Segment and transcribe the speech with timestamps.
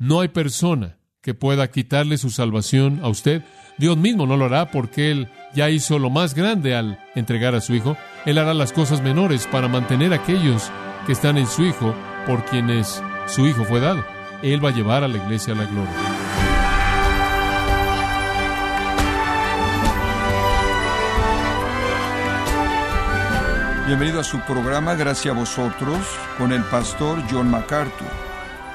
[0.00, 3.42] No hay persona que pueda quitarle su salvación a usted.
[3.78, 7.60] Dios mismo no lo hará porque Él ya hizo lo más grande al entregar a
[7.60, 7.96] su Hijo.
[8.24, 10.70] Él hará las cosas menores para mantener a aquellos
[11.04, 11.96] que están en su Hijo
[12.28, 14.04] por quienes su Hijo fue dado.
[14.40, 15.92] Él va a llevar a la iglesia a la gloria.
[23.88, 25.98] Bienvenido a su programa Gracias a vosotros
[26.36, 28.27] con el pastor John MacArthur.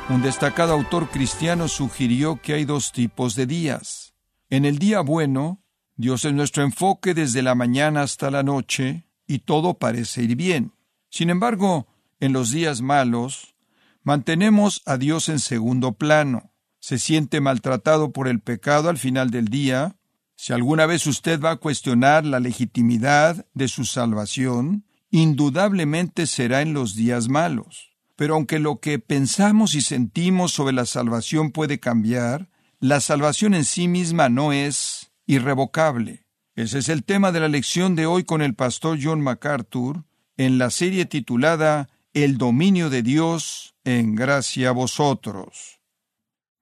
[0.09, 4.13] Un destacado autor cristiano sugirió que hay dos tipos de días.
[4.49, 5.63] En el día bueno,
[5.95, 10.73] Dios es nuestro enfoque desde la mañana hasta la noche y todo parece ir bien.
[11.09, 11.87] Sin embargo,
[12.19, 13.55] en los días malos,
[14.03, 16.51] mantenemos a Dios en segundo plano.
[16.79, 19.95] Se siente maltratado por el pecado al final del día.
[20.35, 26.73] Si alguna vez usted va a cuestionar la legitimidad de su salvación, indudablemente será en
[26.73, 27.92] los días malos.
[28.15, 32.49] Pero aunque lo que pensamos y sentimos sobre la salvación puede cambiar,
[32.79, 36.25] la salvación en sí misma no es irrevocable.
[36.55, 40.05] Ese es el tema de la lección de hoy con el pastor John MacArthur
[40.37, 45.79] en la serie titulada El dominio de Dios en gracia a vosotros.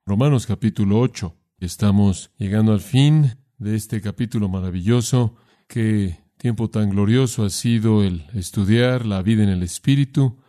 [0.06, 1.36] Romanos capítulo 8.
[1.60, 5.36] Estamos llegando al fin de este capítulo maravilloso.
[5.68, 10.41] Qué tiempo tan glorioso ha sido el estudiar la vida en el Espíritu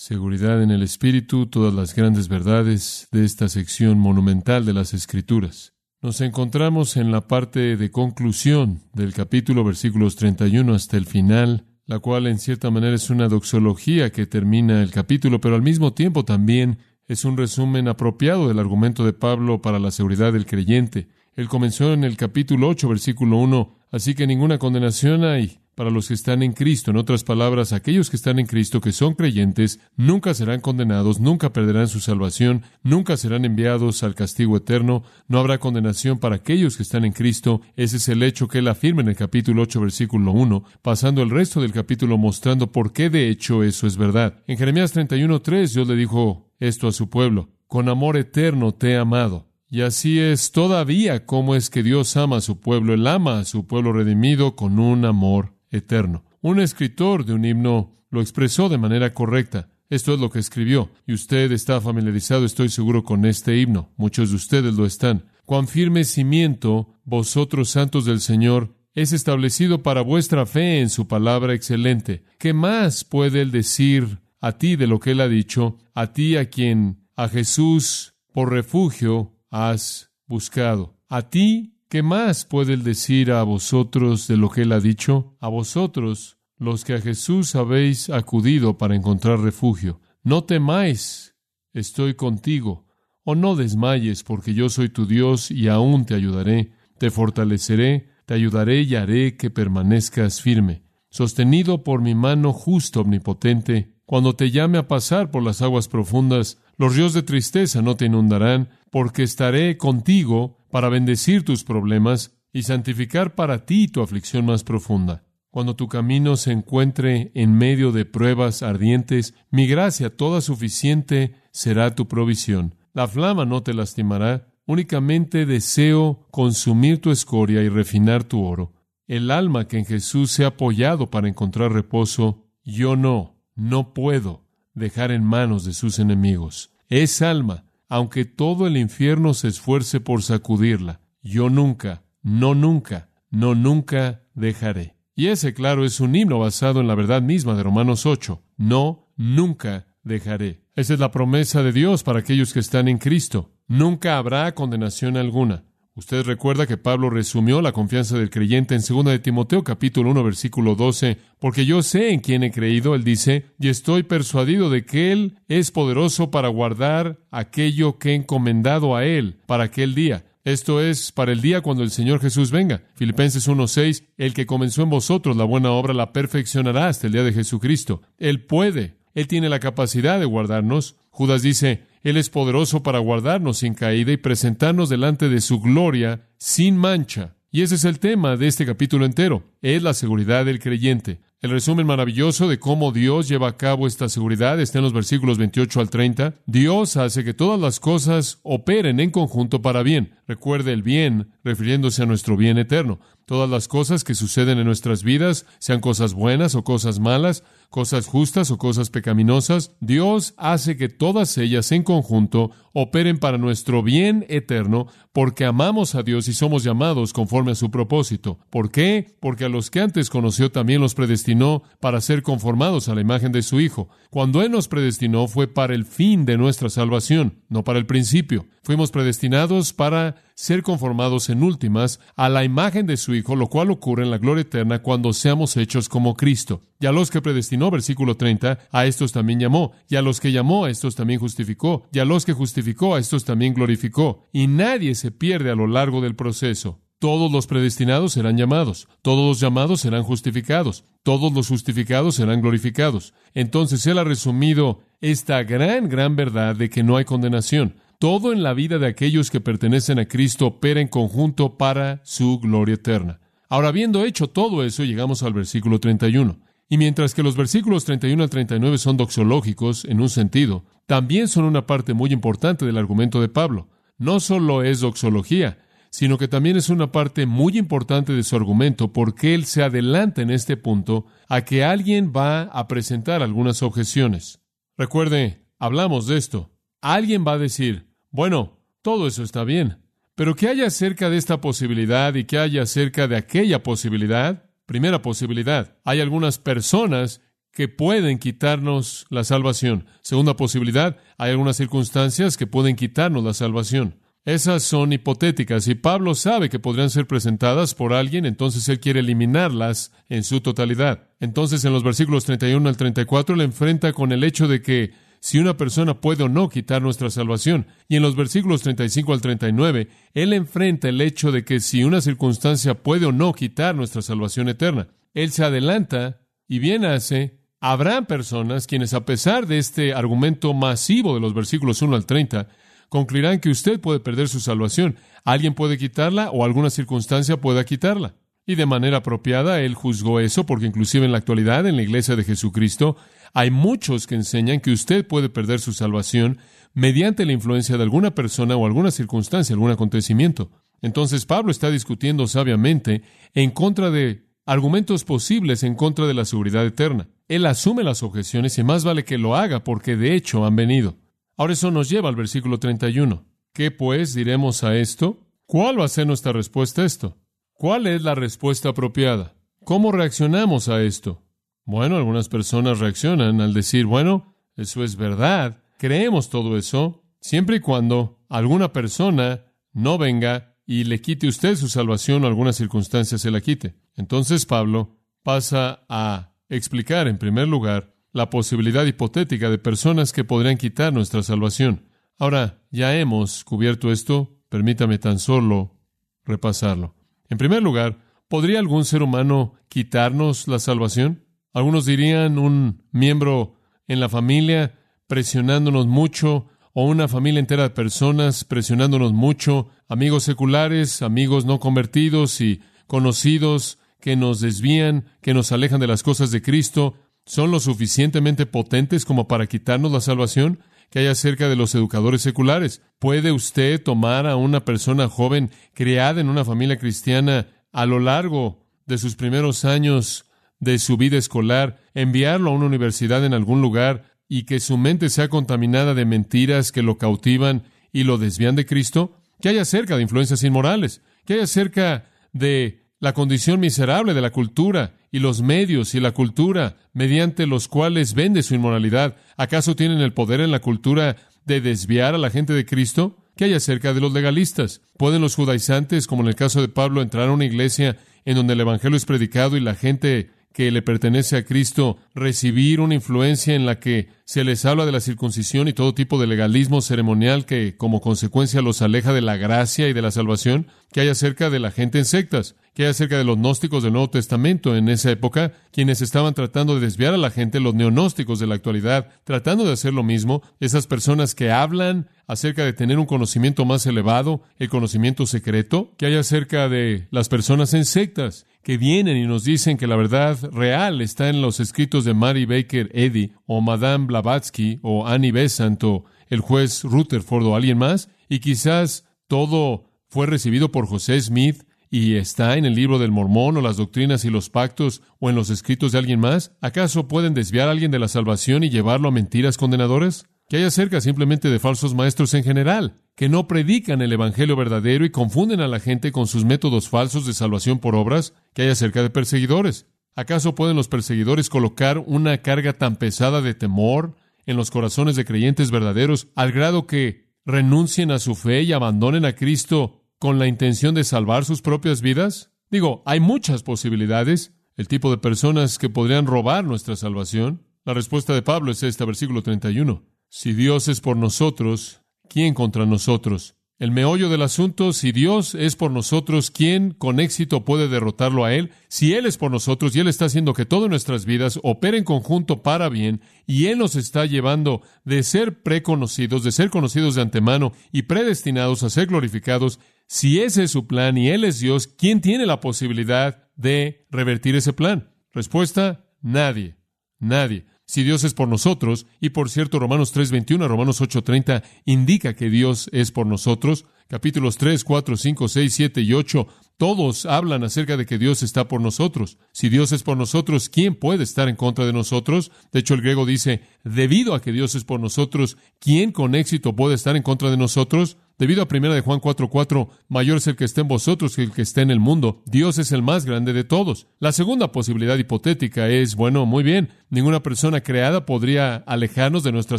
[0.00, 5.74] seguridad en el Espíritu, todas las grandes verdades de esta sección monumental de las Escrituras.
[6.00, 11.98] Nos encontramos en la parte de conclusión del capítulo versículos 31 hasta el final, la
[11.98, 16.24] cual en cierta manera es una doxología que termina el capítulo, pero al mismo tiempo
[16.24, 21.08] también es un resumen apropiado del argumento de Pablo para la seguridad del creyente.
[21.36, 26.08] Él comenzó en el capítulo 8, versículo 1, así que ninguna condenación hay para los
[26.08, 26.90] que están en Cristo.
[26.90, 31.52] En otras palabras, aquellos que están en Cristo, que son creyentes, nunca serán condenados, nunca
[31.52, 36.82] perderán su salvación, nunca serán enviados al castigo eterno, no habrá condenación para aquellos que
[36.82, 37.62] están en Cristo.
[37.76, 41.30] Ese es el hecho que él afirma en el capítulo 8, versículo 1, pasando el
[41.30, 44.42] resto del capítulo mostrando por qué de hecho eso es verdad.
[44.46, 48.90] En Jeremías 31, 3, Dios le dijo esto a su pueblo, con amor eterno te
[48.90, 49.46] he amado.
[49.72, 52.92] Y así es todavía como es que Dios ama a su pueblo.
[52.92, 56.24] Él ama a su pueblo redimido con un amor eterno.
[56.40, 59.68] Un escritor de un himno lo expresó de manera correcta.
[59.88, 63.90] Esto es lo que escribió, y usted está familiarizado, estoy seguro, con este himno.
[63.96, 65.24] Muchos de ustedes lo están.
[65.44, 71.54] Cuán firme cimiento, vosotros santos del Señor, es establecido para vuestra fe en su palabra
[71.54, 72.22] excelente.
[72.38, 76.36] ¿Qué más puede él decir a ti de lo que él ha dicho, a ti
[76.36, 80.96] a quien a Jesús por refugio has buscado?
[81.08, 85.34] A ti ¿Qué más puede él decir a vosotros de lo que él ha dicho?
[85.40, 90.00] A vosotros, los que a Jesús habéis acudido para encontrar refugio.
[90.22, 91.34] No temáis,
[91.72, 92.86] estoy contigo.
[93.24, 98.34] O no desmayes, porque yo soy tu Dios y aún te ayudaré, te fortaleceré, te
[98.34, 100.84] ayudaré y haré que permanezcas firme.
[101.10, 106.58] Sostenido por mi mano justo omnipotente, cuando te llame a pasar por las aguas profundas,
[106.76, 112.62] los ríos de tristeza no te inundarán, porque estaré contigo para bendecir tus problemas y
[112.62, 115.24] santificar para ti tu aflicción más profunda.
[115.50, 121.94] Cuando tu camino se encuentre en medio de pruebas ardientes, mi gracia toda suficiente será
[121.94, 122.76] tu provisión.
[122.92, 128.74] La flama no te lastimará, únicamente deseo consumir tu escoria y refinar tu oro.
[129.08, 134.44] El alma que en Jesús se ha apoyado para encontrar reposo, yo no, no puedo
[134.74, 136.70] dejar en manos de sus enemigos.
[136.88, 143.54] Es alma aunque todo el infierno se esfuerce por sacudirla, yo nunca, no nunca, no
[143.54, 144.96] nunca dejaré.
[145.16, 148.42] Y ese, claro, es un himno basado en la verdad misma de Romanos 8.
[148.56, 150.64] No, nunca dejaré.
[150.76, 153.52] Esa es la promesa de Dios para aquellos que están en Cristo.
[153.66, 155.64] Nunca habrá condenación alguna.
[156.00, 160.24] Usted recuerda que Pablo resumió la confianza del creyente en 2 de Timoteo capítulo 1
[160.24, 164.86] versículo 12, porque yo sé en quién he creído, él dice, y estoy persuadido de
[164.86, 170.24] que él es poderoso para guardar aquello que he encomendado a él para aquel día.
[170.42, 172.82] Esto es para el día cuando el Señor Jesús venga.
[172.94, 177.24] Filipenses 1:6, el que comenzó en vosotros la buena obra la perfeccionará hasta el día
[177.24, 178.00] de Jesucristo.
[178.16, 180.96] Él puede, él tiene la capacidad de guardarnos.
[181.10, 186.28] Judas dice, Él es poderoso para guardarnos sin caída y presentarnos delante de su gloria
[186.38, 187.34] sin mancha.
[187.52, 189.42] Y ese es el tema de este capítulo entero.
[189.60, 191.20] Es la seguridad del creyente.
[191.42, 195.38] El resumen maravilloso de cómo Dios lleva a cabo esta seguridad está en los versículos
[195.38, 196.34] 28 al 30.
[196.46, 200.12] Dios hace que todas las cosas operen en conjunto para bien.
[200.30, 203.00] Recuerde el bien, refiriéndose a nuestro bien eterno.
[203.24, 208.06] Todas las cosas que suceden en nuestras vidas, sean cosas buenas o cosas malas, cosas
[208.06, 214.24] justas o cosas pecaminosas, Dios hace que todas ellas en conjunto operen para nuestro bien
[214.28, 218.38] eterno, porque amamos a Dios y somos llamados conforme a su propósito.
[218.50, 219.16] ¿Por qué?
[219.20, 223.32] Porque a los que antes conoció también los predestinó para ser conformados a la imagen
[223.32, 223.88] de su Hijo.
[224.10, 228.46] Cuando Él nos predestinó fue para el fin de nuestra salvación, no para el principio.
[228.62, 233.70] Fuimos predestinados para ser conformados en últimas a la imagen de su Hijo, lo cual
[233.70, 236.62] ocurre en la gloria eterna cuando seamos hechos como Cristo.
[236.80, 240.32] Y a los que predestinó, versículo 30, a estos también llamó, y a los que
[240.32, 244.26] llamó, a estos también justificó, y a los que justificó, a estos también glorificó.
[244.32, 246.80] Y nadie se pierde a lo largo del proceso.
[247.00, 253.14] Todos los predestinados serán llamados, todos los llamados serán justificados, todos los justificados serán glorificados.
[253.32, 257.76] Entonces Él ha resumido esta gran, gran verdad de que no hay condenación.
[258.00, 262.40] Todo en la vida de aquellos que pertenecen a Cristo opera en conjunto para su
[262.40, 263.20] gloria eterna.
[263.50, 266.38] Ahora, habiendo hecho todo eso, llegamos al versículo 31.
[266.70, 271.44] Y mientras que los versículos 31 al 39 son doxológicos en un sentido, también son
[271.44, 273.68] una parte muy importante del argumento de Pablo.
[273.98, 275.58] No solo es doxología,
[275.90, 280.22] sino que también es una parte muy importante de su argumento porque él se adelanta
[280.22, 284.40] en este punto a que alguien va a presentar algunas objeciones.
[284.78, 286.50] Recuerde, hablamos de esto.
[286.80, 289.78] Alguien va a decir, bueno, todo eso está bien,
[290.14, 294.50] pero ¿qué hay acerca de esta posibilidad y qué hay acerca de aquella posibilidad?
[294.66, 297.20] Primera posibilidad, hay algunas personas
[297.52, 299.86] que pueden quitarnos la salvación.
[300.02, 303.96] Segunda posibilidad, hay algunas circunstancias que pueden quitarnos la salvación.
[304.24, 309.00] Esas son hipotéticas y Pablo sabe que podrían ser presentadas por alguien, entonces él quiere
[309.00, 311.08] eliminarlas en su totalidad.
[311.20, 315.38] Entonces en los versículos 31 al 34 le enfrenta con el hecho de que si
[315.38, 317.66] una persona puede o no quitar nuestra salvación.
[317.88, 322.00] Y en los versículos 35 al 39, Él enfrenta el hecho de que si una
[322.00, 324.88] circunstancia puede o no quitar nuestra salvación eterna.
[325.12, 327.38] Él se adelanta y bien hace.
[327.60, 332.48] Habrá personas quienes, a pesar de este argumento masivo de los versículos 1 al 30,
[332.88, 334.96] concluirán que usted puede perder su salvación.
[335.24, 338.14] Alguien puede quitarla o alguna circunstancia pueda quitarla.
[338.46, 342.16] Y de manera apropiada, él juzgó eso porque inclusive en la actualidad, en la iglesia
[342.16, 342.96] de Jesucristo,
[343.32, 346.38] hay muchos que enseñan que usted puede perder su salvación
[346.74, 350.50] mediante la influencia de alguna persona o alguna circunstancia, algún acontecimiento.
[350.82, 353.02] Entonces Pablo está discutiendo sabiamente
[353.34, 357.08] en contra de argumentos posibles en contra de la seguridad eterna.
[357.28, 360.96] Él asume las objeciones y más vale que lo haga porque de hecho han venido.
[361.36, 363.24] Ahora eso nos lleva al versículo 31.
[363.52, 365.20] ¿Qué pues diremos a esto?
[365.46, 367.16] ¿Cuál va a ser nuestra respuesta a esto?
[367.52, 369.34] ¿Cuál es la respuesta apropiada?
[369.64, 371.22] ¿Cómo reaccionamos a esto?
[371.70, 377.60] Bueno, algunas personas reaccionan al decir, bueno, eso es verdad, creemos todo eso, siempre y
[377.60, 383.30] cuando alguna persona no venga y le quite usted su salvación o alguna circunstancia se
[383.30, 383.76] la quite.
[383.94, 390.56] Entonces Pablo pasa a explicar, en primer lugar, la posibilidad hipotética de personas que podrían
[390.56, 391.88] quitar nuestra salvación.
[392.18, 395.78] Ahora, ya hemos cubierto esto, permítame tan solo
[396.24, 396.96] repasarlo.
[397.28, 401.29] En primer lugar, ¿podría algún ser humano quitarnos la salvación?
[401.52, 403.56] Algunos dirían un miembro
[403.88, 411.02] en la familia presionándonos mucho, o una familia entera de personas presionándonos mucho, amigos seculares,
[411.02, 416.42] amigos no convertidos y conocidos que nos desvían, que nos alejan de las cosas de
[416.42, 416.94] Cristo,
[417.26, 420.60] son lo suficientemente potentes como para quitarnos la salvación
[420.90, 422.82] que hay acerca de los educadores seculares.
[422.98, 428.66] ¿Puede usted tomar a una persona joven criada en una familia cristiana a lo largo
[428.86, 430.29] de sus primeros años
[430.60, 435.10] de su vida escolar, enviarlo a una universidad en algún lugar y que su mente
[435.10, 439.16] sea contaminada de mentiras que lo cautivan y lo desvían de Cristo?
[439.40, 441.02] ¿Qué hay acerca de influencias inmorales?
[441.24, 446.12] ¿Qué hay acerca de la condición miserable de la cultura y los medios y la
[446.12, 449.16] cultura mediante los cuales vende su inmoralidad?
[449.36, 453.16] ¿Acaso tienen el poder en la cultura de desviar a la gente de Cristo?
[453.34, 454.82] ¿Qué hay acerca de los legalistas?
[454.98, 458.52] ¿Pueden los judaizantes, como en el caso de Pablo, entrar a una iglesia en donde
[458.52, 463.54] el Evangelio es predicado y la gente que le pertenece a Cristo recibir una influencia
[463.54, 467.46] en la que se les habla de la circuncisión y todo tipo de legalismo ceremonial
[467.46, 471.50] que como consecuencia los aleja de la gracia y de la salvación que hay acerca
[471.50, 474.76] de la gente en sectas, que hay acerca de los gnósticos del Nuevo Testamento.
[474.76, 478.54] En esa época, quienes estaban tratando de desviar a la gente, los neonósticos de la
[478.54, 483.64] actualidad, tratando de hacer lo mismo, esas personas que hablan acerca de tener un conocimiento
[483.64, 489.16] más elevado, el conocimiento secreto, que hay acerca de las personas en sectas, que vienen
[489.16, 493.32] y nos dicen que la verdad real está en los escritos de Mary Baker Eddy
[493.46, 499.04] o Madame Blavatsky o Annie Besant o el juez Rutherford o alguien más, y quizás
[499.26, 503.76] todo fue recibido por José Smith y está en el libro del Mormón o las
[503.76, 506.52] doctrinas y los pactos o en los escritos de alguien más?
[506.60, 510.26] ¿Acaso pueden desviar a alguien de la salvación y llevarlo a mentiras condenadoras?
[510.48, 515.04] ¿Qué hay acerca simplemente de falsos maestros en general, que no predican el Evangelio verdadero
[515.04, 518.34] y confunden a la gente con sus métodos falsos de salvación por obras?
[518.52, 519.86] ¿Qué hay acerca de perseguidores?
[520.16, 525.24] ¿Acaso pueden los perseguidores colocar una carga tan pesada de temor en los corazones de
[525.24, 530.46] creyentes verdaderos al grado que renuncien a su fe y abandonen a Cristo con la
[530.46, 532.52] intención de salvar sus propias vidas?
[532.70, 537.66] Digo, hay muchas posibilidades, el tipo de personas que podrían robar nuestra salvación.
[537.84, 540.04] La respuesta de Pablo es esta, versículo 31.
[540.28, 543.56] Si Dios es por nosotros, ¿quién contra nosotros?
[543.80, 548.52] El meollo del asunto, si Dios es por nosotros, ¿quién con éxito puede derrotarlo a
[548.52, 548.72] Él?
[548.88, 552.04] Si Él es por nosotros y Él está haciendo que todas nuestras vidas operen en
[552.04, 557.22] conjunto para bien, y Él nos está llevando de ser preconocidos, de ser conocidos de
[557.22, 561.86] antemano y predestinados a ser glorificados, si ese es su plan y Él es Dios,
[561.86, 565.08] ¿quién tiene la posibilidad de revertir ese plan?
[565.32, 566.76] Respuesta, nadie,
[567.18, 567.64] nadie.
[567.90, 572.48] Si Dios es por nosotros, y por cierto Romanos 3.21 a Romanos 8.30 indica que
[572.48, 577.96] Dios es por nosotros, capítulos 3, 4, 5, 6, 7 y 8, todos hablan acerca
[577.96, 579.38] de que Dios está por nosotros.
[579.50, 582.52] Si Dios es por nosotros, ¿quién puede estar en contra de nosotros?
[582.70, 586.76] De hecho, el griego dice, debido a que Dios es por nosotros, ¿quién con éxito
[586.76, 588.18] puede estar en contra de nosotros?
[588.40, 591.52] Debido a 1 de Juan 4:4, mayor es el que esté en vosotros que el
[591.52, 592.42] que esté en el mundo.
[592.46, 594.06] Dios es el más grande de todos.
[594.18, 599.78] La segunda posibilidad hipotética es, bueno, muy bien, ninguna persona creada podría alejarnos de nuestra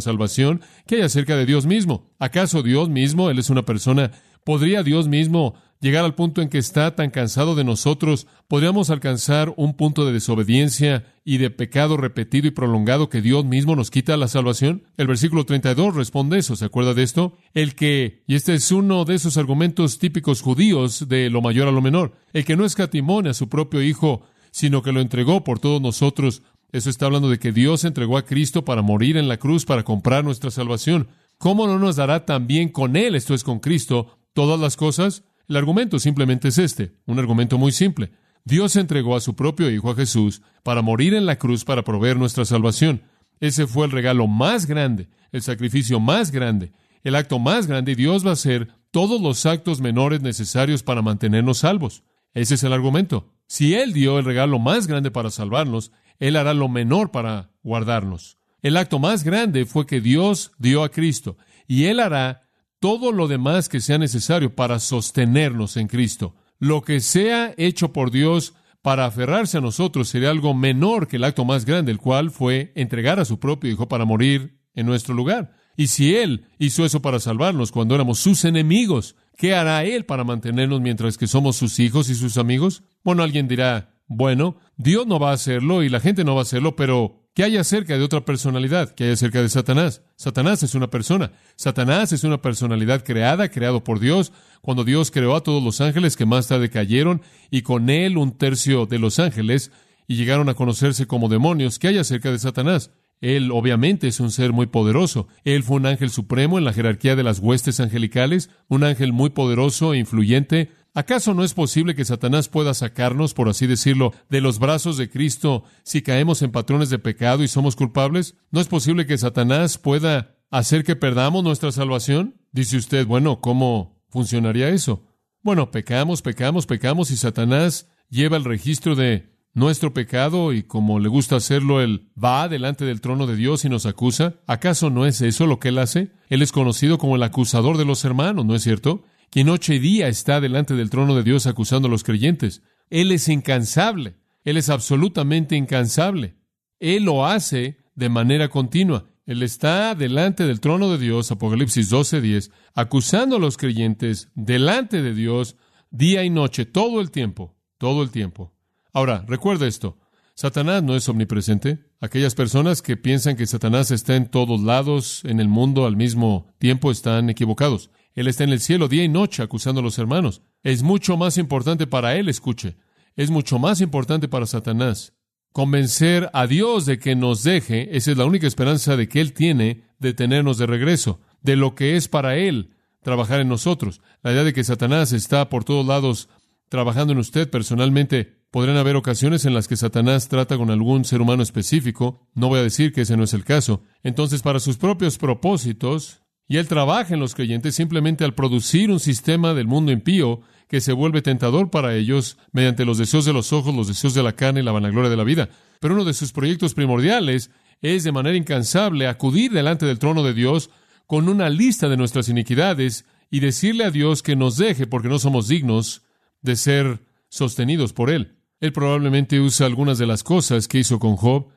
[0.00, 2.12] salvación que hay acerca de Dios mismo.
[2.20, 4.12] ¿Acaso Dios mismo, Él es una persona,
[4.44, 9.52] podría Dios mismo llegar al punto en que está tan cansado de nosotros, podríamos alcanzar
[9.56, 14.16] un punto de desobediencia y de pecado repetido y prolongado que Dios mismo nos quita
[14.16, 14.84] la salvación?
[14.96, 17.36] El versículo 32 responde eso, ¿se acuerda de esto?
[17.52, 21.72] El que, y este es uno de esos argumentos típicos judíos de lo mayor a
[21.72, 24.22] lo menor, el que no escatimone a su propio Hijo,
[24.52, 26.42] sino que lo entregó por todos nosotros.
[26.70, 29.82] Eso está hablando de que Dios entregó a Cristo para morir en la cruz, para
[29.82, 31.08] comprar nuestra salvación.
[31.38, 35.24] ¿Cómo no nos dará también con Él, esto es con Cristo, todas las cosas?
[35.48, 38.12] El argumento simplemente es este, un argumento muy simple.
[38.44, 42.16] Dios entregó a su propio Hijo a Jesús para morir en la cruz para proveer
[42.16, 43.02] nuestra salvación.
[43.40, 46.72] Ese fue el regalo más grande, el sacrificio más grande,
[47.04, 51.02] el acto más grande y Dios va a hacer todos los actos menores necesarios para
[51.02, 52.04] mantenernos salvos.
[52.34, 53.28] Ese es el argumento.
[53.46, 58.38] Si Él dio el regalo más grande para salvarnos, Él hará lo menor para guardarnos.
[58.62, 62.48] El acto más grande fue que Dios dio a Cristo y Él hará
[62.82, 66.34] todo lo demás que sea necesario para sostenernos en Cristo.
[66.58, 71.22] Lo que sea hecho por Dios para aferrarse a nosotros sería algo menor que el
[71.22, 75.14] acto más grande, el cual fue entregar a su propio Hijo para morir en nuestro
[75.14, 75.54] lugar.
[75.76, 80.24] Y si Él hizo eso para salvarnos cuando éramos sus enemigos, ¿qué hará Él para
[80.24, 82.82] mantenernos mientras que somos sus hijos y sus amigos?
[83.04, 86.42] Bueno, alguien dirá, bueno, Dios no va a hacerlo y la gente no va a
[86.42, 88.94] hacerlo, pero ¿Qué hay acerca de otra personalidad?
[88.94, 90.02] ¿Qué hay acerca de Satanás?
[90.16, 91.32] Satanás es una persona.
[91.56, 96.14] Satanás es una personalidad creada, creado por Dios, cuando Dios creó a todos los ángeles
[96.14, 99.72] que más tarde cayeron, y con él un tercio de los ángeles,
[100.06, 101.78] y llegaron a conocerse como demonios.
[101.78, 102.90] ¿Qué hay acerca de Satanás?
[103.22, 105.26] Él obviamente es un ser muy poderoso.
[105.44, 109.30] Él fue un ángel supremo en la jerarquía de las huestes angelicales, un ángel muy
[109.30, 114.42] poderoso e influyente, ¿Acaso no es posible que Satanás pueda sacarnos, por así decirlo, de
[114.42, 118.36] los brazos de Cristo si caemos en patrones de pecado y somos culpables?
[118.50, 122.36] ¿No es posible que Satanás pueda hacer que perdamos nuestra salvación?
[122.52, 125.06] Dice usted, bueno, ¿cómo funcionaría eso?
[125.42, 131.08] Bueno, pecamos, pecamos, pecamos y Satanás lleva el registro de nuestro pecado y como le
[131.08, 134.34] gusta hacerlo, él va delante del trono de Dios y nos acusa.
[134.46, 136.12] ¿Acaso no es eso lo que él hace?
[136.28, 139.04] Él es conocido como el acusador de los hermanos, ¿no es cierto?
[139.32, 142.60] Quien noche y día está delante del trono de Dios acusando a los creyentes.
[142.90, 146.36] Él es incansable, Él es absolutamente incansable.
[146.78, 149.06] Él lo hace de manera continua.
[149.24, 155.14] Él está delante del trono de Dios, Apocalipsis 12:10, acusando a los creyentes delante de
[155.14, 155.56] Dios
[155.90, 158.52] día y noche, todo el tiempo, todo el tiempo.
[158.92, 159.98] Ahora, recuerda esto,
[160.34, 161.78] Satanás no es omnipresente.
[162.00, 166.52] Aquellas personas que piensan que Satanás está en todos lados en el mundo al mismo
[166.58, 167.90] tiempo están equivocados.
[168.14, 170.42] Él está en el cielo día y noche acusando a los hermanos.
[170.62, 172.76] Es mucho más importante para Él, escuche,
[173.16, 175.14] es mucho más importante para Satanás.
[175.52, 179.32] Convencer a Dios de que nos deje, esa es la única esperanza de que Él
[179.32, 184.00] tiene de tenernos de regreso, de lo que es para Él trabajar en nosotros.
[184.22, 186.28] La idea de que Satanás está por todos lados
[186.72, 188.40] trabajando en usted personalmente.
[188.50, 192.26] Podrían haber ocasiones en las que Satanás trata con algún ser humano específico.
[192.34, 193.82] No voy a decir que ese no es el caso.
[194.02, 199.00] Entonces, para sus propios propósitos, Y Él trabaja en los creyentes simplemente al producir un
[199.00, 203.52] sistema del mundo impío que se vuelve tentador para ellos mediante los deseos de los
[203.52, 205.48] ojos, los deseos de la carne y la vanagloria de la vida.
[205.80, 210.34] Pero uno de sus proyectos primordiales es de manera incansable acudir delante del trono de
[210.34, 210.70] Dios
[211.06, 215.18] con una lista de nuestras iniquidades y decirle a Dios que nos deje porque no
[215.18, 216.02] somos dignos
[216.42, 218.36] de ser sostenidos por Él.
[218.60, 221.48] Él probablemente usa algunas de las cosas que hizo con Job,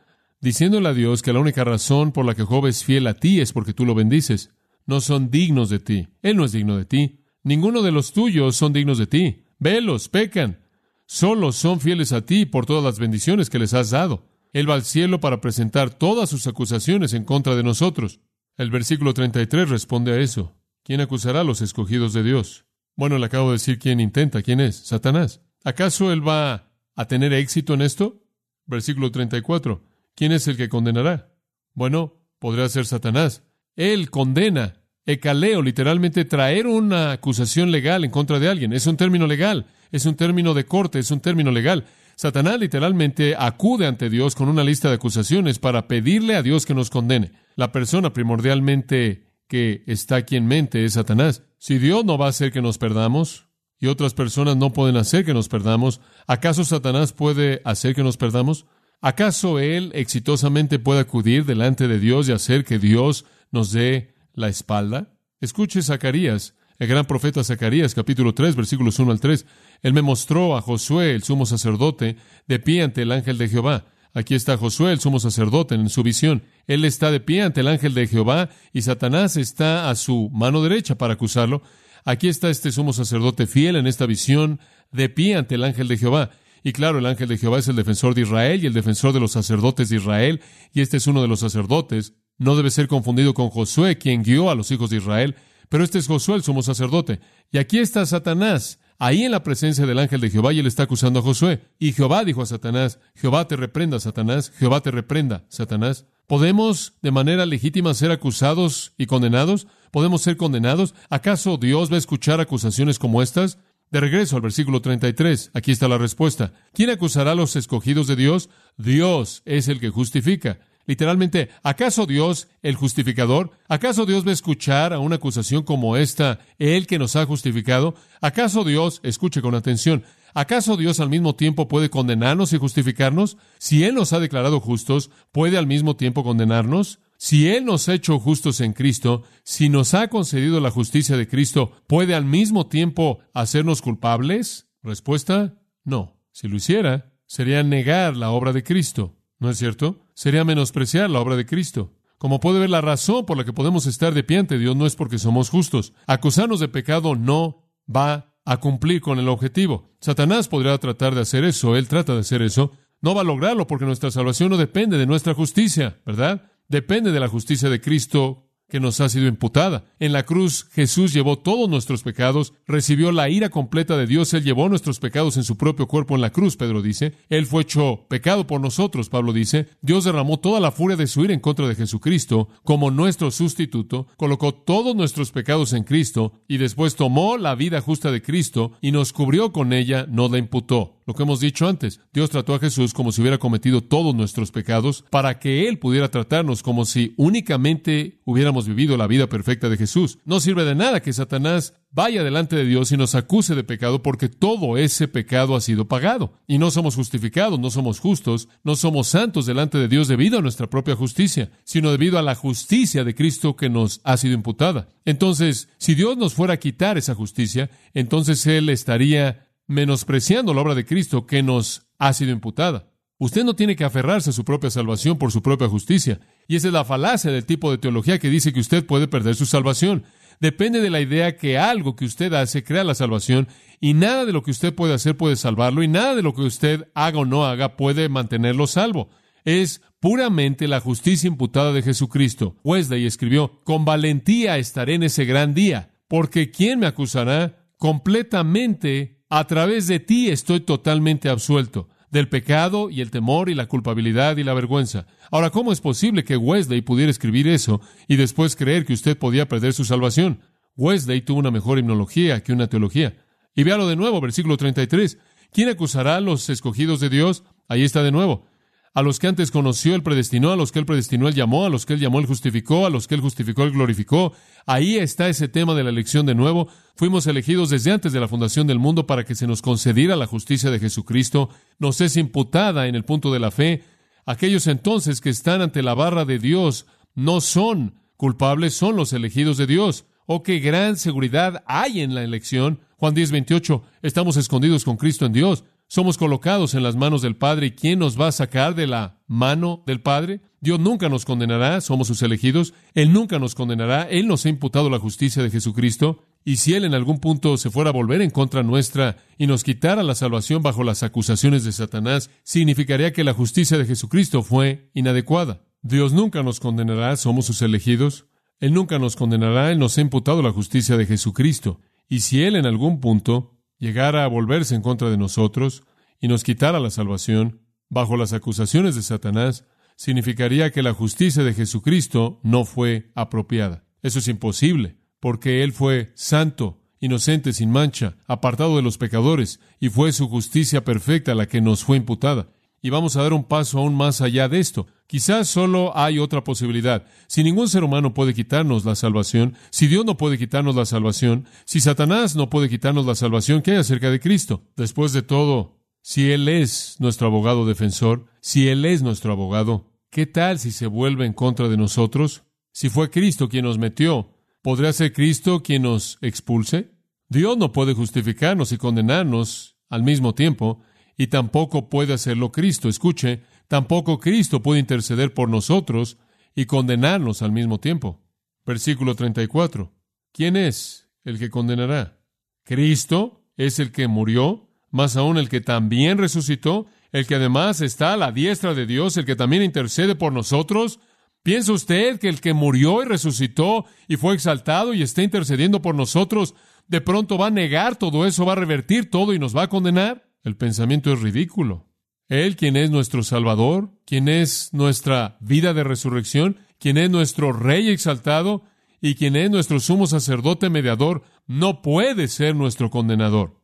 [0.41, 3.41] diciéndole a Dios que la única razón por la que Job es fiel a ti
[3.41, 4.51] es porque tú lo bendices.
[4.85, 6.07] No son dignos de ti.
[6.21, 7.19] Él no es digno de ti.
[7.43, 9.45] Ninguno de los tuyos son dignos de ti.
[9.59, 10.59] Velos, pecan.
[11.07, 14.27] Solo son fieles a ti por todas las bendiciones que les has dado.
[14.53, 18.21] Él va al cielo para presentar todas sus acusaciones en contra de nosotros.
[18.57, 20.55] El versículo 33 responde a eso.
[20.83, 22.65] ¿Quién acusará a los escogidos de Dios?
[22.95, 24.41] Bueno, le acabo de decir quién intenta.
[24.41, 24.77] ¿Quién es?
[24.77, 25.41] Satanás.
[25.63, 28.23] ¿Acaso él va a tener éxito en esto?
[28.65, 29.83] Versículo 34.
[30.15, 31.33] ¿Quién es el que condenará?
[31.73, 33.43] Bueno, podría ser Satanás.
[33.75, 34.75] Él condena.
[35.05, 38.73] Ecaleo, literalmente traer una acusación legal en contra de alguien.
[38.73, 41.85] Es un término legal, es un término de corte, es un término legal.
[42.15, 46.73] Satanás literalmente acude ante Dios con una lista de acusaciones para pedirle a Dios que
[46.73, 47.33] nos condene.
[47.55, 51.43] La persona primordialmente que está aquí en mente es Satanás.
[51.57, 53.47] Si Dios no va a hacer que nos perdamos
[53.79, 58.17] y otras personas no pueden hacer que nos perdamos, ¿acaso Satanás puede hacer que nos
[58.17, 58.65] perdamos?
[59.01, 64.49] ¿Acaso él exitosamente puede acudir delante de Dios y hacer que Dios nos dé la
[64.49, 65.13] espalda?
[65.41, 69.45] Escuche Zacarías el gran profeta Zacarías, capítulo 3, versículos 1 al 3.
[69.81, 73.85] Él me mostró a Josué, el sumo sacerdote, de pie ante el ángel de Jehová.
[74.13, 76.43] Aquí está Josué, el sumo sacerdote, en su visión.
[76.67, 80.61] Él está de pie ante el ángel de Jehová y Satanás está a su mano
[80.61, 81.61] derecha para acusarlo.
[82.03, 84.59] Aquí está este sumo sacerdote fiel en esta visión,
[84.91, 86.31] de pie ante el ángel de Jehová.
[86.65, 89.19] Y claro, el ángel de Jehová es el defensor de Israel y el defensor de
[89.19, 90.41] los sacerdotes de Israel,
[90.73, 92.15] y este es uno de los sacerdotes.
[92.39, 95.35] No debe ser confundido con Josué, quien guió a los hijos de Israel.
[95.69, 97.19] Pero este es Josué, el sumo sacerdote.
[97.51, 100.81] Y aquí está Satanás, ahí en la presencia del ángel de Jehová, y él está
[100.81, 101.61] acusando a Josué.
[101.77, 106.07] Y Jehová dijo a Satanás, Jehová te reprenda, Satanás, Jehová te reprenda, Satanás.
[106.25, 109.67] ¿Podemos de manera legítima ser acusados y condenados?
[109.91, 110.95] ¿Podemos ser condenados?
[111.11, 113.59] ¿Acaso Dios va a escuchar acusaciones como estas?
[113.91, 116.53] De regreso al versículo 33, aquí está la respuesta.
[116.73, 118.49] ¿Quién acusará a los escogidos de Dios?
[118.77, 120.59] Dios es el que justifica.
[120.87, 126.39] Literalmente, ¿acaso Dios, el justificador, acaso Dios va a escuchar a una acusación como esta,
[126.59, 127.95] Él que nos ha justificado?
[128.21, 130.03] ¿Acaso Dios, escuche con atención,
[130.35, 133.37] ¿acaso Dios al mismo tiempo puede condenarnos y justificarnos?
[133.57, 136.99] Si Él nos ha declarado justos, ¿puede al mismo tiempo condenarnos?
[137.17, 141.27] Si Él nos ha hecho justos en Cristo, si nos ha concedido la justicia de
[141.27, 144.67] Cristo, ¿puede al mismo tiempo hacernos culpables?
[144.83, 146.19] Respuesta, no.
[146.31, 149.15] Si lo hiciera, sería negar la obra de Cristo.
[149.39, 150.05] ¿No es cierto?
[150.13, 151.93] Sería menospreciar la obra de Cristo.
[152.17, 154.85] Como puede ver, la razón por la que podemos estar de pie ante Dios no
[154.85, 155.93] es porque somos justos.
[156.07, 159.89] Acusarnos de pecado no va a cumplir con el objetivo.
[159.99, 162.71] Satanás podría tratar de hacer eso, él trata de hacer eso.
[163.01, 166.51] No va a lograrlo porque nuestra salvación no depende de nuestra justicia, ¿verdad?
[166.67, 169.85] Depende de la justicia de Cristo que nos ha sido imputada.
[169.99, 174.43] En la cruz Jesús llevó todos nuestros pecados, recibió la ira completa de Dios, Él
[174.43, 177.13] llevó nuestros pecados en su propio cuerpo en la cruz, Pedro dice.
[177.29, 179.67] Él fue hecho pecado por nosotros, Pablo dice.
[179.81, 184.07] Dios derramó toda la furia de su ira en contra de Jesucristo como nuestro sustituto,
[184.17, 188.91] colocó todos nuestros pecados en Cristo y después tomó la vida justa de Cristo y
[188.91, 190.94] nos cubrió con ella, no la imputó.
[191.07, 194.51] Lo que hemos dicho antes, Dios trató a Jesús como si hubiera cometido todos nuestros
[194.51, 199.77] pecados para que Él pudiera tratarnos como si únicamente hubiéramos vivido la vida perfecta de
[199.77, 200.17] Jesús.
[200.25, 204.01] No sirve de nada que Satanás vaya delante de Dios y nos acuse de pecado
[204.01, 206.33] porque todo ese pecado ha sido pagado.
[206.47, 210.41] Y no somos justificados, no somos justos, no somos santos delante de Dios debido a
[210.41, 214.89] nuestra propia justicia, sino debido a la justicia de Cristo que nos ha sido imputada.
[215.05, 220.75] Entonces, si Dios nos fuera a quitar esa justicia, entonces Él estaría menospreciando la obra
[220.75, 222.91] de Cristo que nos ha sido imputada.
[223.17, 226.19] Usted no tiene que aferrarse a su propia salvación por su propia justicia.
[226.47, 229.35] Y esa es la falacia del tipo de teología que dice que usted puede perder
[229.35, 230.03] su salvación.
[230.41, 233.47] Depende de la idea que algo que usted hace crea la salvación
[233.79, 236.41] y nada de lo que usted puede hacer puede salvarlo y nada de lo que
[236.41, 239.09] usted haga o no haga puede mantenerlo salvo.
[239.45, 242.57] Es puramente la justicia imputada de Jesucristo.
[242.63, 247.69] Wesley escribió, con valentía estaré en ese gran día, porque ¿quién me acusará?
[247.77, 253.67] Completamente a través de ti estoy totalmente absuelto del pecado y el temor y la
[253.67, 255.05] culpabilidad y la vergüenza.
[255.31, 259.47] Ahora, ¿cómo es posible que Wesley pudiera escribir eso y después creer que usted podía
[259.47, 260.39] perder su salvación?
[260.77, 263.17] Wesley tuvo una mejor himnología que una teología.
[263.55, 265.17] Y véalo de nuevo, versículo 33.
[265.51, 267.43] ¿Quién acusará a los escogidos de Dios?
[267.67, 268.45] Ahí está de nuevo.
[268.95, 271.69] A los que antes conoció, Él predestinó, a los que Él predestinó, Él llamó, a
[271.69, 274.31] los que Él llamó, Él justificó, a los que Él justificó, Él glorificó.
[274.65, 276.69] Ahí está ese tema de la elección de nuevo.
[276.95, 280.27] Fuimos elegidos desde antes de la fundación del mundo para que se nos concediera la
[280.27, 281.49] justicia de Jesucristo.
[281.77, 283.83] Nos es imputada en el punto de la fe.
[284.25, 289.57] Aquellos entonces que están ante la barra de Dios no son culpables, son los elegidos
[289.57, 290.05] de Dios.
[290.25, 292.79] Oh, qué gran seguridad hay en la elección.
[292.95, 295.65] Juan 10, 28, estamos escondidos con Cristo en Dios.
[295.87, 297.67] Somos colocados en las manos del Padre.
[297.67, 300.41] ¿Y quién nos va a sacar de la mano del Padre?
[300.59, 302.73] Dios nunca nos condenará, somos sus elegidos.
[302.95, 304.03] Él nunca nos condenará.
[304.03, 306.23] Él nos ha imputado la justicia de Jesucristo.
[306.43, 309.63] Y si Él en algún punto se fuera a volver en contra nuestra y nos
[309.63, 314.89] quitara la salvación bajo las acusaciones de Satanás, significaría que la justicia de Jesucristo fue
[314.93, 315.63] inadecuada.
[315.81, 318.25] Dios nunca nos condenará, somos sus elegidos.
[318.59, 321.79] Él nunca nos condenará, Él nos ha imputado la justicia de Jesucristo.
[322.07, 325.83] Y si Él en algún punto llegara a volverse en contra de nosotros
[326.19, 331.53] y nos quitara la salvación bajo las acusaciones de Satanás, significaría que la justicia de
[331.53, 333.85] Jesucristo no fue apropiada.
[334.01, 339.89] Eso es imposible, porque Él fue santo, inocente, sin mancha, apartado de los pecadores, y
[339.89, 342.49] fue su justicia perfecta la que nos fue imputada.
[342.85, 344.85] Y vamos a dar un paso aún más allá de esto.
[345.07, 347.07] Quizás solo hay otra posibilidad.
[347.25, 351.47] Si ningún ser humano puede quitarnos la salvación, si Dios no puede quitarnos la salvación,
[351.65, 354.61] si Satanás no puede quitarnos la salvación, ¿qué hay acerca de Cristo?
[354.75, 360.27] Después de todo, si Él es nuestro abogado defensor, si Él es nuestro abogado, ¿qué
[360.27, 362.43] tal si se vuelve en contra de nosotros?
[362.71, 364.29] Si fue Cristo quien nos metió,
[364.61, 366.91] ¿podría ser Cristo quien nos expulse?
[367.29, 370.81] Dios no puede justificarnos y condenarnos al mismo tiempo,
[371.17, 372.89] y tampoco puede hacerlo Cristo.
[372.89, 376.17] Escuche, tampoco Cristo puede interceder por nosotros
[376.55, 378.21] y condenarnos al mismo tiempo.
[378.65, 379.93] Versículo 34.
[380.31, 382.19] ¿Quién es el que condenará?
[382.63, 388.13] Cristo es el que murió, más aún el que también resucitó, el que además está
[388.13, 390.99] a la diestra de Dios, el que también intercede por nosotros.
[391.43, 395.95] ¿Piensa usted que el que murió y resucitó y fue exaltado y está intercediendo por
[395.95, 396.55] nosotros,
[396.87, 399.69] de pronto va a negar todo eso, va a revertir todo y nos va a
[399.69, 400.24] condenar?
[400.45, 401.87] El pensamiento es ridículo.
[402.29, 407.89] Él, quien es nuestro Salvador, quien es nuestra vida de resurrección, quien es nuestro Rey
[407.89, 408.63] exaltado
[409.01, 413.59] y quien es nuestro sumo sacerdote mediador, no puede ser nuestro condenador.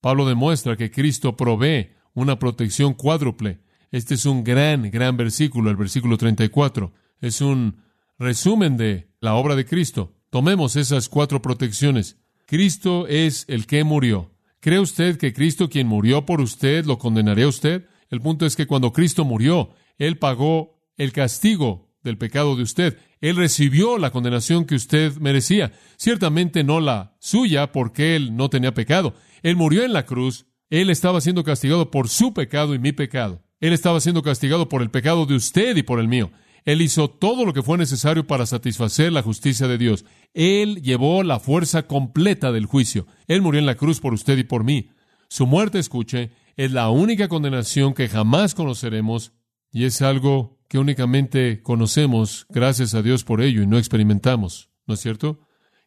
[0.00, 3.60] Pablo demuestra que Cristo provee una protección cuádruple.
[3.92, 6.92] Este es un gran, gran versículo, el versículo 34.
[7.20, 7.76] Es un
[8.18, 10.16] resumen de la obra de Cristo.
[10.30, 12.18] Tomemos esas cuatro protecciones.
[12.44, 14.33] Cristo es el que murió.
[14.64, 17.84] ¿Cree usted que Cristo quien murió por usted lo condenaría a usted?
[18.08, 22.96] El punto es que cuando Cristo murió, Él pagó el castigo del pecado de usted.
[23.20, 25.72] Él recibió la condenación que usted merecía.
[25.98, 29.12] Ciertamente no la suya porque Él no tenía pecado.
[29.42, 30.46] Él murió en la cruz.
[30.70, 33.42] Él estaba siendo castigado por su pecado y mi pecado.
[33.60, 36.30] Él estaba siendo castigado por el pecado de usted y por el mío.
[36.64, 40.04] Él hizo todo lo que fue necesario para satisfacer la justicia de Dios.
[40.32, 43.06] Él llevó la fuerza completa del juicio.
[43.26, 44.90] Él murió en la cruz por usted y por mí.
[45.28, 49.32] Su muerte, escuche, es la única condenación que jamás conoceremos
[49.72, 54.70] y es algo que únicamente conocemos gracias a Dios por ello y no experimentamos.
[54.86, 55.40] ¿No es cierto?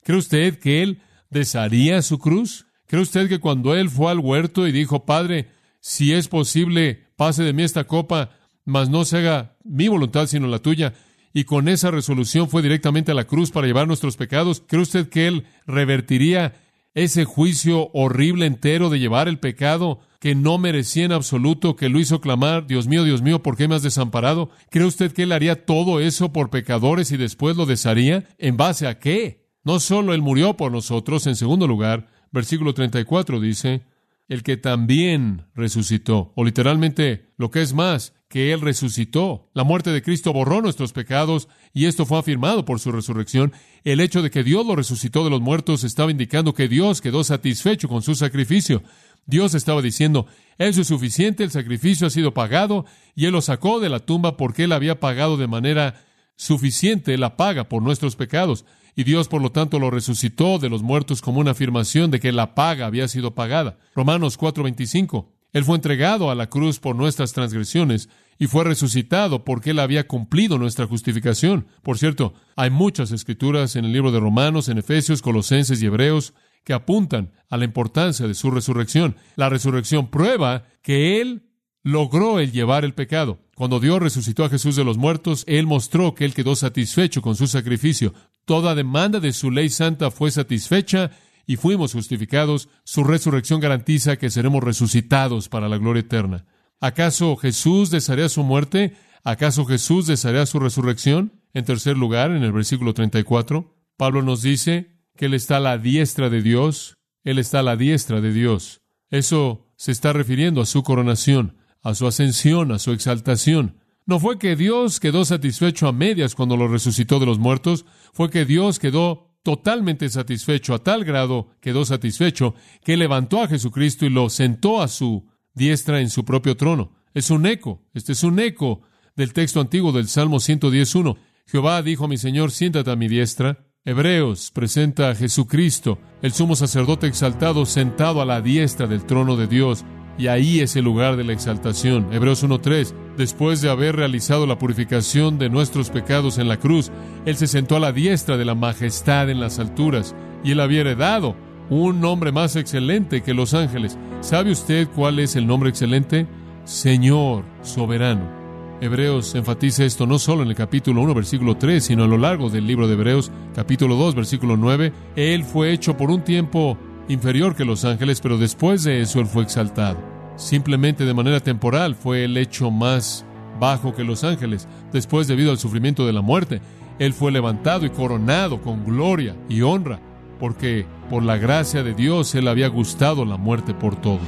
[0.03, 2.67] ¿Cree usted que Él desharía su cruz?
[2.85, 7.43] ¿Cree usted que cuando Él fue al huerto y dijo, Padre, si es posible, pase
[7.43, 8.31] de mí esta copa,
[8.67, 10.93] mas no se haga mi voluntad sino la tuya.
[11.33, 14.61] Y con esa resolución fue directamente a la cruz para llevar nuestros pecados.
[14.67, 16.53] ¿Cree usted que Él revertiría
[16.93, 21.99] ese juicio horrible entero de llevar el pecado que no merecía en absoluto, que lo
[21.99, 24.49] hizo clamar, Dios mío, Dios mío, ¿por qué me has desamparado?
[24.69, 28.27] ¿Cree usted que Él haría todo eso por pecadores y después lo desharía?
[28.37, 29.45] ¿En base a qué?
[29.63, 33.83] No solo Él murió por nosotros, en segundo lugar, versículo 34 dice,
[34.27, 39.49] el que también resucitó, o literalmente lo que es más, que Él resucitó.
[39.53, 43.53] La muerte de Cristo borró nuestros pecados y esto fue afirmado por su resurrección.
[43.83, 47.23] El hecho de que Dios lo resucitó de los muertos estaba indicando que Dios quedó
[47.23, 48.83] satisfecho con su sacrificio.
[49.25, 52.85] Dios estaba diciendo, eso es suficiente, el sacrificio ha sido pagado
[53.15, 56.03] y Él lo sacó de la tumba porque Él había pagado de manera
[56.35, 58.65] suficiente la paga por nuestros pecados.
[58.97, 62.31] Y Dios, por lo tanto, lo resucitó de los muertos como una afirmación de que
[62.31, 63.77] la paga había sido pagada.
[63.95, 65.27] Romanos 4:25.
[65.53, 70.07] Él fue entregado a la cruz por nuestras transgresiones y fue resucitado porque Él había
[70.07, 71.67] cumplido nuestra justificación.
[71.83, 76.33] Por cierto, hay muchas escrituras en el libro de Romanos, en Efesios, Colosenses y Hebreos
[76.63, 79.15] que apuntan a la importancia de su resurrección.
[79.35, 81.43] La resurrección prueba que Él
[81.83, 83.39] logró el llevar el pecado.
[83.55, 87.35] Cuando Dios resucitó a Jesús de los muertos, Él mostró que Él quedó satisfecho con
[87.35, 88.13] su sacrificio.
[88.47, 91.11] Toda demanda de su ley santa fue satisfecha
[91.45, 92.69] y fuimos justificados.
[92.85, 96.45] Su resurrección garantiza que seremos resucitados para la gloria eterna.
[96.79, 98.95] ¿Acaso Jesús desearía su muerte?
[99.25, 101.41] ¿Acaso Jesús desearía su resurrección?
[101.53, 105.77] En tercer lugar, en el versículo 34, Pablo nos dice que Él está a la
[105.77, 106.95] diestra de Dios.
[107.25, 108.79] Él está a la diestra de Dios.
[109.09, 113.81] Eso se está refiriendo a su coronación, a su ascensión, a su exaltación.
[114.07, 118.29] No fue que Dios quedó satisfecho a medias cuando lo resucitó de los muertos, fue
[118.29, 124.09] que Dios quedó totalmente satisfecho, a tal grado quedó satisfecho, que levantó a Jesucristo y
[124.09, 126.93] lo sentó a su diestra en su propio trono.
[127.13, 128.79] Es un eco, este es un eco
[129.17, 131.19] del texto antiguo del Salmo 111.
[131.45, 133.65] Jehová dijo a mi Señor, siéntate a mi diestra.
[133.83, 139.47] Hebreos presenta a Jesucristo, el sumo sacerdote exaltado, sentado a la diestra del trono de
[139.47, 139.83] Dios
[140.17, 142.07] y ahí es el lugar de la exaltación.
[142.11, 142.93] Hebreos 1.3.
[143.17, 146.91] Después de haber realizado la purificación de nuestros pecados en la cruz,
[147.25, 150.81] Él se sentó a la diestra de la majestad en las alturas, y Él había
[150.81, 151.35] heredado
[151.69, 153.97] un nombre más excelente que los ángeles.
[154.21, 156.27] ¿Sabe usted cuál es el nombre excelente?
[156.63, 158.37] Señor soberano.
[158.79, 162.49] Hebreos enfatiza esto no solo en el capítulo 1, versículo 3, sino a lo largo
[162.49, 164.93] del libro de Hebreos, capítulo 2, versículo 9.
[165.15, 166.77] Él fue hecho por un tiempo
[167.07, 169.97] inferior que los ángeles, pero después de eso Él fue exaltado.
[170.35, 173.25] Simplemente de manera temporal fue el hecho más
[173.59, 174.67] bajo que los ángeles.
[174.91, 176.61] Después, debido al sufrimiento de la muerte,
[176.99, 179.99] Él fue levantado y coronado con gloria y honra,
[180.39, 184.21] porque por la gracia de Dios Él había gustado la muerte por todos.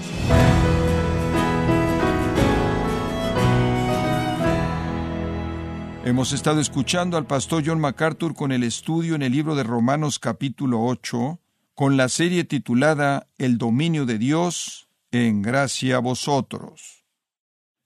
[6.05, 10.17] Hemos estado escuchando al pastor John MacArthur con el estudio en el libro de Romanos
[10.17, 11.39] capítulo 8,
[11.79, 17.05] con la serie titulada El dominio de Dios en gracia a vosotros.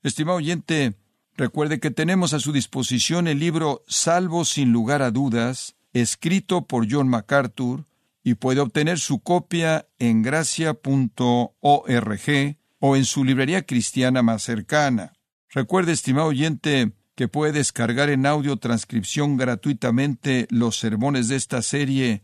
[0.01, 0.95] Estimado oyente,
[1.37, 6.91] recuerde que tenemos a su disposición el libro Salvo sin lugar a dudas, escrito por
[6.91, 7.85] John MacArthur,
[8.23, 10.81] y puede obtener su copia en gracia.org
[12.79, 15.13] o en su librería cristiana más cercana.
[15.51, 22.23] Recuerde, estimado oyente, que puede descargar en audio transcripción gratuitamente los sermones de esta serie